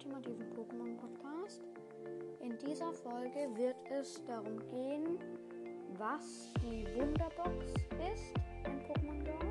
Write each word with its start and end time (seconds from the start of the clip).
ultimativen 0.00 0.48
Pokémon 0.54 0.96
Podcast. 0.96 1.62
In 2.40 2.56
dieser 2.58 2.90
Folge 2.92 3.48
wird 3.54 3.76
es 3.90 4.22
darum 4.24 4.58
gehen, 4.70 5.18
was 5.98 6.54
die 6.62 6.86
Wunderbox 6.98 7.66
ist 8.14 8.32
in 8.64 8.80
Pokémon 8.80 9.22
Go. 9.24 9.49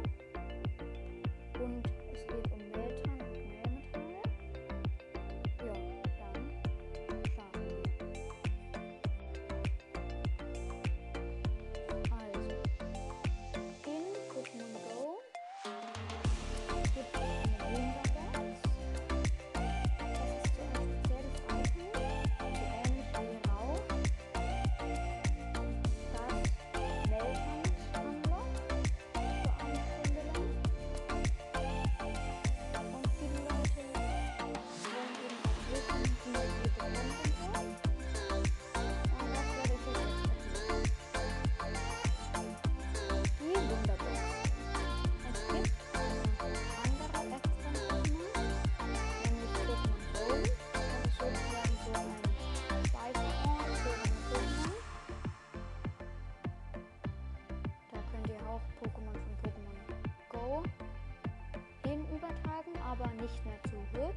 Aber 63.00 63.11
nicht 63.22 63.45
mehr 63.45 63.59
zurück. 63.69 64.16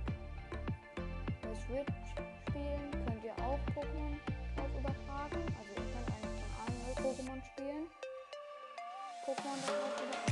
Bei 1.43 1.55
Switch-Spielen 1.55 2.91
könnt 3.07 3.25
ihr 3.25 3.45
auch 3.45 3.59
Pokémon 3.75 4.17
drauf 4.57 4.71
übertragen. 4.79 5.45
Also 5.59 5.71
ihr 5.71 5.93
könnt 5.93 6.09
eigentlich 6.09 6.43
von 6.43 6.63
allen 6.63 6.97
Pokémon 6.97 7.43
spielen. 7.53 7.87
Pokémon 9.25 9.59
darauf 9.67 10.03
übertragen. 10.03 10.32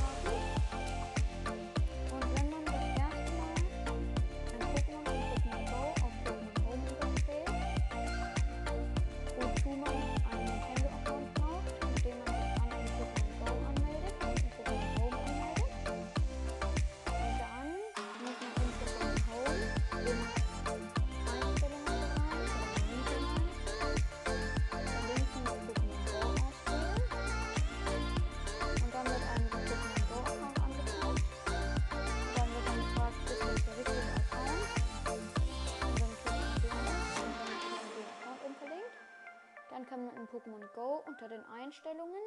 Kann 39.91 40.05
man 40.05 40.15
in 40.15 40.27
Pokémon 40.29 40.65
Go 40.73 41.03
unter 41.05 41.27
den 41.27 41.43
Einstellungen, 41.47 42.23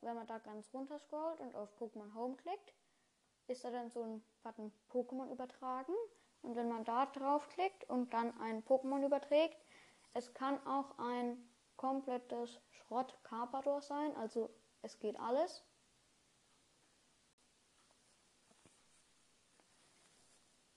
wenn 0.00 0.14
man 0.14 0.26
da 0.26 0.38
ganz 0.38 0.72
runter 0.72 0.98
scrollt 0.98 1.38
und 1.40 1.54
auf 1.54 1.68
Pokémon 1.78 2.14
Home 2.14 2.36
klickt, 2.36 2.72
ist 3.48 3.64
da 3.64 3.70
dann 3.70 3.90
so 3.90 4.02
ein 4.02 4.24
Button 4.42 4.72
Pokémon 4.90 5.30
übertragen. 5.30 5.92
Und 6.40 6.56
wenn 6.56 6.70
man 6.70 6.84
da 6.84 7.04
draufklickt 7.04 7.84
und 7.90 8.14
dann 8.14 8.34
ein 8.40 8.64
Pokémon 8.64 9.04
überträgt, 9.04 9.58
es 10.14 10.32
kann 10.32 10.66
auch 10.66 10.96
ein 10.96 11.46
komplettes 11.76 12.58
Schrott 12.70 13.14
Carpador 13.24 13.82
sein, 13.82 14.16
also 14.16 14.48
es 14.80 14.98
geht 14.98 15.20
alles. 15.20 15.62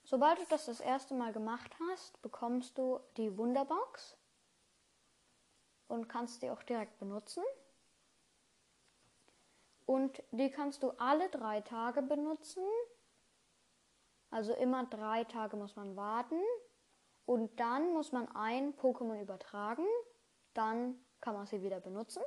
Sobald 0.02 0.38
du 0.38 0.44
das 0.50 0.66
das 0.66 0.80
erste 0.80 1.14
Mal 1.14 1.32
gemacht 1.32 1.74
hast, 1.88 2.20
bekommst 2.20 2.76
du 2.76 3.00
die 3.16 3.38
Wunderbox 3.38 4.18
und 5.88 6.08
kannst 6.08 6.42
die 6.42 6.50
auch 6.50 6.62
direkt 6.62 6.98
benutzen. 6.98 7.42
Und 9.86 10.22
die 10.30 10.50
kannst 10.50 10.82
du 10.82 10.90
alle 10.92 11.28
drei 11.28 11.60
Tage 11.60 12.02
benutzen. 12.02 12.62
Also 14.30 14.54
immer 14.54 14.86
drei 14.86 15.24
Tage 15.24 15.56
muss 15.56 15.76
man 15.76 15.96
warten. 15.96 16.40
Und 17.26 17.58
dann 17.60 17.92
muss 17.92 18.12
man 18.12 18.28
ein 18.34 18.74
Pokémon 18.74 19.20
übertragen. 19.20 19.86
Dann 20.54 20.98
kann 21.20 21.34
man 21.34 21.46
sie 21.46 21.62
wieder 21.62 21.80
benutzen. 21.80 22.22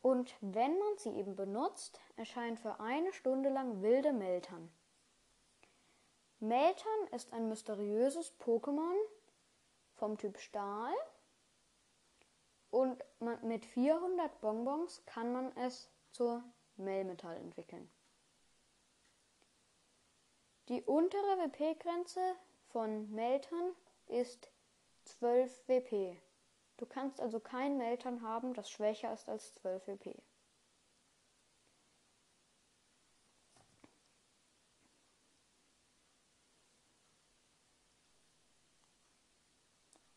Und 0.00 0.36
wenn 0.42 0.78
man 0.78 0.98
sie 0.98 1.10
eben 1.10 1.34
benutzt, 1.34 1.98
erscheint 2.16 2.60
für 2.60 2.78
eine 2.78 3.12
Stunde 3.14 3.48
lang 3.48 3.80
wilde 3.80 4.12
Meltern. 4.12 4.70
Meltern 6.40 7.08
ist 7.12 7.32
ein 7.32 7.48
mysteriöses 7.48 8.32
Pokémon 8.38 8.96
vom 9.94 10.18
Typ 10.18 10.38
Stahl. 10.38 10.92
Und 12.70 13.04
man, 13.20 13.46
mit 13.46 13.64
400 13.64 14.40
Bonbons 14.40 15.04
kann 15.06 15.32
man 15.32 15.56
es 15.56 15.88
zur 16.10 16.42
Melmetall 16.76 17.36
entwickeln. 17.36 17.90
Die 20.68 20.82
untere 20.82 21.38
WP-Grenze 21.38 22.36
von 22.68 23.10
Meltern 23.10 23.76
ist 24.06 24.50
12 25.04 25.68
WP. 25.68 26.20
Du 26.78 26.86
kannst 26.86 27.20
also 27.20 27.38
kein 27.38 27.76
Meltern 27.76 28.22
haben, 28.22 28.54
das 28.54 28.70
schwächer 28.70 29.12
ist 29.12 29.28
als 29.28 29.54
12 29.54 29.86
WP. 29.86 30.22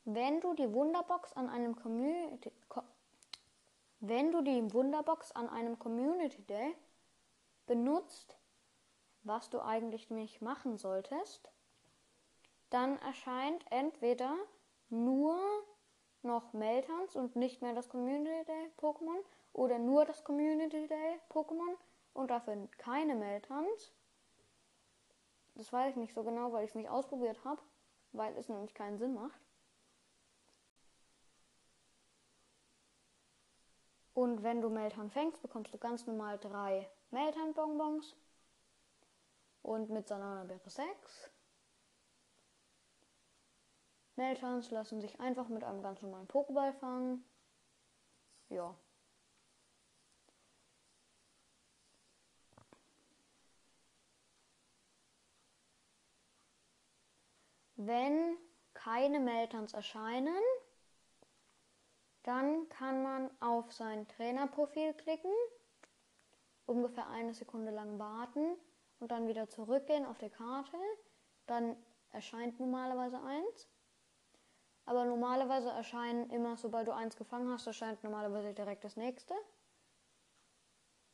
Wenn 0.10 0.40
du 0.40 0.54
die 0.54 0.72
Wunderbox 0.72 1.34
an 1.34 1.50
einem 1.50 1.76
Community 1.76 2.50
Co 2.70 2.82
wenn 4.00 4.32
du 4.32 4.42
die 4.42 4.74
Wunderbox 4.74 5.34
an 5.34 5.50
einem 5.50 5.78
Community 5.80 6.42
Day 6.44 6.78
benutzt, 7.66 8.38
was 9.24 9.50
du 9.50 9.60
eigentlich 9.60 10.10
nicht 10.10 10.42
machen 10.42 10.78
solltest, 10.78 11.52
dann 12.70 12.98
erscheint 13.00 13.66
entweder 13.70 14.34
nur 14.88 15.38
noch 16.22 16.54
Meltons 16.54 17.18
und 17.18 17.36
nicht 17.36 17.62
mehr 17.62 17.74
das 17.74 17.90
Community 17.90 18.46
Day 18.46 18.72
Pokémon 18.78 19.20
oder 19.52 19.78
nur 19.78 20.06
das 20.06 20.24
Community 20.24 20.88
Day 20.88 21.20
Pokémon 21.30 21.76
und 22.14 22.32
dafür 22.32 22.70
keine 22.78 23.16
Meltons. 23.16 23.92
Das 25.56 25.74
weiß 25.74 25.90
ich 25.90 25.98
nicht 25.98 26.14
so 26.14 26.24
genau, 26.24 26.54
weil 26.54 26.64
ich 26.64 26.70
es 26.70 26.76
nicht 26.76 26.90
ausprobiert 26.90 27.44
habe, 27.44 27.62
weil 28.14 28.38
es 28.38 28.48
nämlich 28.48 28.74
keinen 28.74 28.98
Sinn 28.98 29.14
macht. 29.14 29.47
Und 34.18 34.42
wenn 34.42 34.62
du 34.62 34.70
Meltan 34.72 35.12
fängst, 35.12 35.40
bekommst 35.44 35.72
du 35.72 35.78
ganz 35.78 36.08
normal 36.08 36.40
drei 36.40 36.90
Meltan-Bonbons. 37.12 38.16
Und 39.62 39.92
mit 39.92 40.08
Sanana-Beere 40.08 40.68
6. 40.68 41.30
Meltans 44.16 44.72
lassen 44.72 45.02
sich 45.02 45.20
einfach 45.20 45.50
mit 45.50 45.64
einem 45.64 45.84
ganz 45.84 46.02
normalen 46.02 46.28
Pokéball 46.28 46.74
fangen. 46.74 47.24
Ja. 48.50 48.76
Wenn 57.76 58.36
keine 58.74 59.20
Meltans 59.20 59.74
erscheinen, 59.74 60.42
dann 62.28 62.68
kann 62.68 63.04
man 63.04 63.32
auf 63.40 63.72
sein 63.72 64.06
Trainerprofil 64.10 64.94
klicken, 64.96 65.32
ungefähr 66.66 67.08
eine 67.08 67.34
Sekunde 67.34 67.72
lang 67.72 68.00
warten 68.00 68.58
und 69.00 69.12
dann 69.12 69.30
wieder 69.30 69.48
zurückgehen 69.48 70.06
auf 70.06 70.18
die 70.18 70.30
Karte. 70.30 70.78
Dann 71.46 71.78
erscheint 72.12 72.60
normalerweise 72.60 73.22
eins. 73.24 73.70
Aber 74.86 75.06
normalerweise 75.06 75.70
erscheinen 75.70 76.30
immer, 76.30 76.58
sobald 76.58 76.90
du 76.90 76.94
eins 76.94 77.16
gefangen 77.16 77.50
hast, 77.50 77.66
erscheint 77.66 78.04
normalerweise 78.04 78.54
direkt 78.54 78.84
das 78.84 78.98
nächste. 78.98 79.34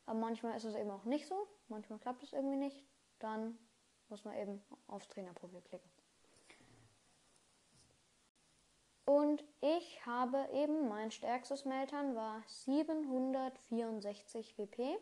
Aber 0.06 0.18
manchmal 0.18 0.56
ist 0.56 0.64
es 0.64 0.74
eben 0.74 0.90
auch 0.90 1.04
nicht 1.04 1.28
so. 1.28 1.46
Manchmal 1.68 2.00
klappt 2.00 2.24
es 2.24 2.32
irgendwie 2.32 2.56
nicht. 2.56 2.84
Dann 3.20 3.56
muss 4.08 4.24
man 4.24 4.36
eben 4.36 4.60
aufs 4.88 5.08
Trainerprofil 5.08 5.62
klicken. 5.62 5.93
Und 9.04 9.44
ich 9.60 10.06
habe 10.06 10.48
eben, 10.52 10.88
mein 10.88 11.10
stärkstes 11.10 11.66
Meltern 11.66 12.14
war 12.14 12.42
764 12.46 14.56
WP. 14.56 14.96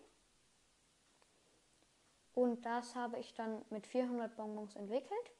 Und 2.34 2.66
das 2.66 2.96
habe 2.96 3.18
ich 3.18 3.34
dann 3.34 3.64
mit 3.70 3.86
400 3.86 4.34
Bonbons 4.36 4.74
entwickelt. 4.74 5.32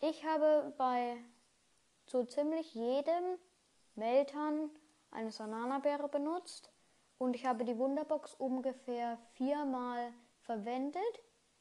Ich 0.00 0.24
habe 0.24 0.72
bei 0.78 1.18
so 2.06 2.24
ziemlich 2.24 2.74
jedem 2.74 3.38
Meltern 3.94 4.70
eine 5.10 5.30
Bananabeere 5.30 6.08
benutzt. 6.08 6.70
Und 7.18 7.34
ich 7.34 7.46
habe 7.46 7.64
die 7.64 7.78
Wunderbox 7.78 8.34
ungefähr 8.34 9.18
viermal 9.32 10.12
verwendet. 10.42 11.02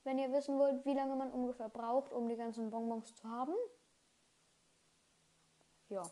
Wenn 0.04 0.20
ihr 0.20 0.32
wissen 0.32 0.60
wollt, 0.60 0.86
wie 0.86 0.94
lange 0.94 1.16
man 1.16 1.32
ungefähr 1.32 1.70
braucht, 1.70 2.14
um 2.14 2.30
die 2.30 2.36
ganzen 2.36 2.70
Bonbons 2.70 3.16
zu 3.16 3.30
haben. 3.30 3.56
Ja. 5.90 6.04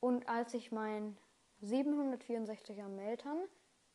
Und 0.00 0.28
als 0.28 0.52
ich 0.54 0.72
mein 0.72 1.16
764er 1.62 2.88
Meltern 2.88 3.38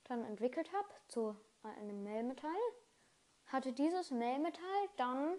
dann 0.05 0.23
entwickelt 0.23 0.71
habe 0.71 0.87
zu 1.07 1.35
einem 1.63 2.03
Mailmetall, 2.03 2.51
hatte 3.47 3.73
dieses 3.73 4.11
Mailmetall 4.11 4.89
dann 4.97 5.35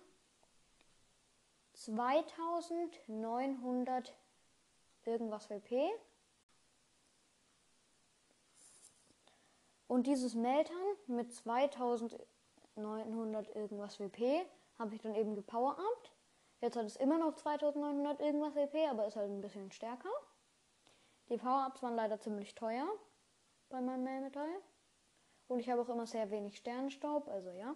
2900 1.74 4.12
irgendwas 5.04 5.48
WP. 5.50 5.88
Und 9.86 10.08
dieses 10.08 10.34
Meltern 10.34 10.82
mit 11.06 11.32
2900 12.76 13.56
irgendwas 13.56 13.98
WP 13.98 14.46
habe 14.78 14.94
ich 14.94 15.00
dann 15.00 15.14
eben 15.14 15.34
gepower-upt. 15.34 16.12
Jetzt 16.60 16.76
hat 16.76 16.84
es 16.84 16.96
immer 16.96 17.18
noch 17.18 17.34
2900 17.34 18.20
irgendwas 18.20 18.54
WP, 18.54 18.88
aber 18.90 19.06
ist 19.06 19.16
halt 19.16 19.30
ein 19.30 19.40
bisschen 19.40 19.72
stärker. 19.72 20.10
Die 21.28 21.38
Power-Ups 21.38 21.82
waren 21.82 21.96
leider 21.96 22.20
ziemlich 22.20 22.54
teuer 22.54 22.86
bei 23.68 23.80
meinem 23.80 24.04
Mailmetall. 24.04 24.62
Und 25.48 25.60
ich 25.60 25.70
habe 25.70 25.82
auch 25.82 25.88
immer 25.88 26.06
sehr 26.06 26.30
wenig 26.30 26.56
Sternenstaub, 26.56 27.28
also 27.28 27.50
ja. 27.50 27.74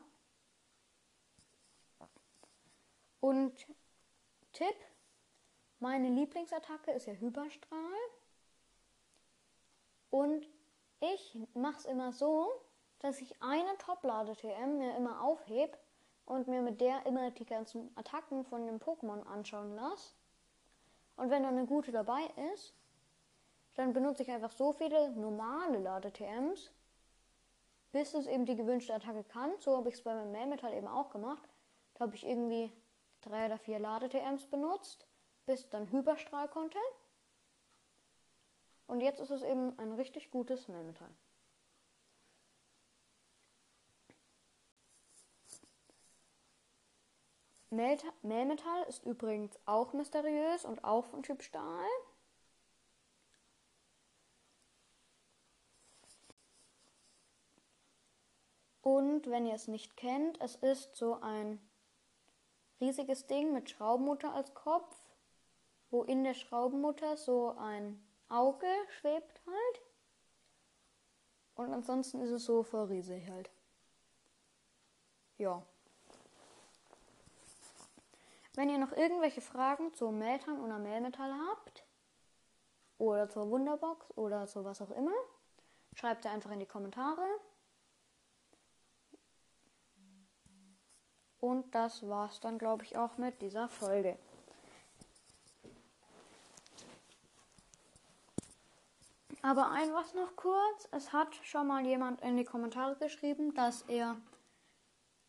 Und 3.20 3.66
Tipp, 4.52 4.76
meine 5.78 6.08
Lieblingsattacke 6.08 6.90
ist 6.92 7.06
ja 7.06 7.14
Hyperstrahl. 7.14 7.98
Und 10.10 10.46
ich 11.00 11.38
mache 11.54 11.78
es 11.78 11.84
immer 11.86 12.12
so, 12.12 12.50
dass 13.00 13.20
ich 13.20 13.42
eine 13.42 13.76
Top-Lade-TM 13.78 14.78
mir 14.78 14.96
immer 14.96 15.22
aufhebe 15.22 15.76
und 16.26 16.46
mir 16.46 16.62
mit 16.62 16.80
der 16.80 17.04
immer 17.06 17.30
die 17.30 17.46
ganzen 17.46 17.90
Attacken 17.96 18.44
von 18.44 18.66
dem 18.66 18.78
Pokémon 18.78 19.26
anschauen 19.26 19.74
lasse. 19.74 20.14
Und 21.16 21.30
wenn 21.30 21.42
dann 21.42 21.58
eine 21.58 21.66
gute 21.66 21.92
dabei 21.92 22.22
ist, 22.54 22.74
dann 23.74 23.92
benutze 23.92 24.22
ich 24.22 24.30
einfach 24.30 24.52
so 24.52 24.72
viele 24.72 25.10
normale 25.12 25.78
Lade-TMs, 25.78 26.70
bis 27.92 28.14
es 28.14 28.26
eben 28.26 28.44
die 28.44 28.56
gewünschte 28.56 28.94
Attacke 28.94 29.24
kann. 29.24 29.52
So 29.58 29.76
habe 29.76 29.88
ich 29.88 29.96
es 29.96 30.02
bei 30.02 30.14
meinem 30.14 30.32
Mailmetall 30.32 30.74
eben 30.74 30.86
auch 30.86 31.10
gemacht. 31.10 31.48
Da 31.94 32.04
habe 32.04 32.14
ich 32.14 32.26
irgendwie 32.26 32.72
drei 33.22 33.46
oder 33.46 33.58
vier 33.58 33.78
Lade-TMs 33.78 34.46
benutzt, 34.46 35.06
bis 35.46 35.68
dann 35.68 35.90
Hyperstrahl 35.90 36.48
konnte. 36.48 36.78
Und 38.86 39.00
jetzt 39.00 39.20
ist 39.20 39.30
es 39.30 39.42
eben 39.42 39.78
ein 39.78 39.92
richtig 39.92 40.30
gutes 40.30 40.68
Mailmetall. 40.68 41.10
Mailmetall 47.70 48.82
ist 48.88 49.04
übrigens 49.04 49.58
auch 49.64 49.92
mysteriös 49.92 50.64
und 50.64 50.82
auch 50.84 51.04
von 51.04 51.22
Typ 51.22 51.42
Stahl. 51.42 51.86
Und 58.82 59.30
wenn 59.30 59.46
ihr 59.46 59.54
es 59.54 59.68
nicht 59.68 59.96
kennt, 59.96 60.40
es 60.40 60.56
ist 60.56 60.96
so 60.96 61.20
ein 61.20 61.60
riesiges 62.80 63.26
Ding 63.26 63.52
mit 63.52 63.70
Schraubenmutter 63.70 64.34
als 64.34 64.54
Kopf, 64.54 64.96
wo 65.90 66.02
in 66.02 66.24
der 66.24 66.34
Schraubenmutter 66.34 67.16
so 67.16 67.54
ein 67.56 68.02
Auge 68.28 68.66
schwebt 68.98 69.40
halt. 69.46 69.82
Und 71.54 71.72
ansonsten 71.72 72.20
ist 72.20 72.30
es 72.30 72.44
so 72.44 72.62
voll 72.62 72.86
riesig 72.86 73.28
halt. 73.28 73.50
Ja. 75.36 75.62
Wenn 78.54 78.68
ihr 78.68 78.78
noch 78.78 78.92
irgendwelche 78.92 79.40
Fragen 79.40 79.94
zu 79.94 80.10
Meltern 80.10 80.60
oder 80.60 80.78
Melmetall 80.78 81.32
habt, 81.48 81.84
oder 83.00 83.28
zur 83.28 83.50
Wunderbox 83.50 84.06
oder 84.16 84.46
zu 84.46 84.64
was 84.64 84.82
auch 84.82 84.90
immer, 84.90 85.14
schreibt 85.94 86.24
ihr 86.24 86.30
einfach 86.30 86.50
in 86.50 86.60
die 86.60 86.66
Kommentare. 86.66 87.26
Und 91.40 91.74
das 91.74 92.06
war's 92.06 92.38
dann, 92.40 92.58
glaube 92.58 92.84
ich, 92.84 92.98
auch 92.98 93.16
mit 93.16 93.40
dieser 93.40 93.68
Folge. 93.68 94.18
Aber 99.40 99.70
ein 99.70 99.94
was 99.94 100.12
noch 100.12 100.36
kurz. 100.36 100.86
Es 100.90 101.14
hat 101.14 101.34
schon 101.42 101.66
mal 101.66 101.86
jemand 101.86 102.20
in 102.20 102.36
die 102.36 102.44
Kommentare 102.44 102.96
geschrieben, 102.96 103.54
dass 103.54 103.80
er 103.88 104.20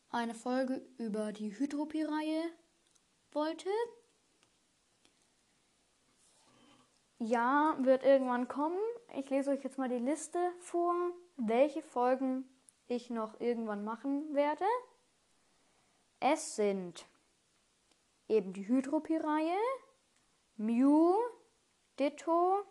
eine 0.10 0.36
Folge 0.36 0.86
über 0.98 1.32
die 1.32 1.58
Hydropie-Reihe 1.58 2.52
wollte. 3.36 3.70
Ja, 7.20 7.78
wird 7.80 8.04
irgendwann 8.04 8.48
kommen. 8.48 8.80
Ich 9.16 9.30
lese 9.30 9.52
euch 9.52 9.64
jetzt 9.64 9.78
mal 9.78 9.90
die 9.90 10.00
Liste 10.00 10.40
vor, 10.60 10.96
welche 11.38 11.82
Folgen 11.84 12.50
ich 12.88 13.10
noch 13.10 13.40
irgendwann 13.40 13.84
machen 13.84 14.34
werde. 14.34 14.66
Es 16.20 16.56
sind 16.56 17.06
eben 18.28 18.54
die 18.54 18.68
Hydropie-Reihe, 18.68 19.58
Mew, 20.58 21.16
Ditto, 22.00 22.64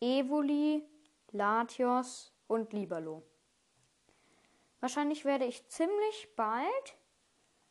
Evoli, 0.00 0.88
Latios 1.32 2.32
und 2.46 2.72
Libalo. 2.72 3.22
Wahrscheinlich 4.80 5.24
werde 5.24 5.44
ich 5.44 5.68
ziemlich 5.68 6.34
bald 6.36 6.96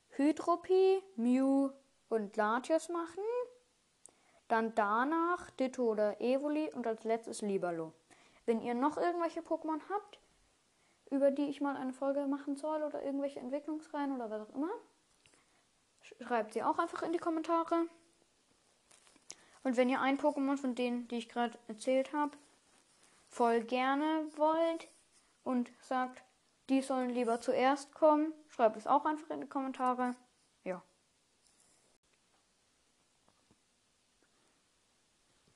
Hydropie, 0.09 1.01
Mew 1.15 1.71
und 2.09 2.35
Latios 2.35 2.89
machen. 2.89 3.23
Dann 4.47 4.73
danach 4.75 5.49
Ditto 5.51 5.83
oder 5.83 6.19
Evoli 6.19 6.71
und 6.73 6.85
als 6.87 7.03
letztes 7.03 7.41
Libalo. 7.41 7.93
Wenn 8.45 8.61
ihr 8.61 8.73
noch 8.73 8.97
irgendwelche 8.97 9.41
Pokémon 9.41 9.79
habt, 9.89 10.19
über 11.11 11.31
die 11.31 11.49
ich 11.49 11.61
mal 11.61 11.77
eine 11.77 11.93
Folge 11.93 12.25
machen 12.27 12.55
soll 12.55 12.83
oder 12.83 13.03
irgendwelche 13.03 13.39
Entwicklungsreihen 13.39 14.11
oder 14.11 14.29
was 14.29 14.41
auch 14.41 14.55
immer, 14.55 14.71
schreibt 16.21 16.53
sie 16.53 16.63
auch 16.63 16.79
einfach 16.79 17.03
in 17.03 17.13
die 17.13 17.19
Kommentare. 17.19 17.85
Und 19.63 19.77
wenn 19.77 19.89
ihr 19.89 20.01
ein 20.01 20.17
Pokémon 20.17 20.57
von 20.57 20.73
denen, 20.75 21.07
die 21.09 21.17
ich 21.17 21.29
gerade 21.29 21.57
erzählt 21.67 22.13
habe, 22.13 22.37
voll 23.27 23.61
gerne 23.61 24.25
wollt 24.35 24.87
und 25.43 25.71
sagt, 25.81 26.23
die 26.69 26.81
sollen 26.81 27.09
lieber 27.09 27.41
zuerst 27.41 27.93
kommen, 27.93 28.33
schreibt 28.47 28.77
es 28.77 28.87
auch 28.87 29.05
einfach 29.05 29.29
in 29.31 29.41
die 29.41 29.47
Kommentare. 29.47 30.15
Ja. 30.63 30.81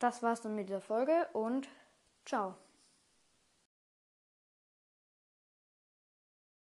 Das 0.04 0.22
war's 0.22 0.42
dann 0.42 0.54
mit 0.54 0.68
dieser 0.68 0.82
Folge 0.82 1.30
und 1.32 1.70
ciao. 2.26 2.56